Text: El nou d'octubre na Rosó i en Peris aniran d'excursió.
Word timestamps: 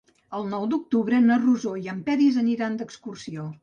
El 0.37 0.47
nou 0.53 0.65
d'octubre 0.71 1.21
na 1.27 1.39
Rosó 1.45 1.77
i 1.85 1.95
en 1.97 2.03
Peris 2.11 2.45
aniran 2.47 2.83
d'excursió. 2.85 3.53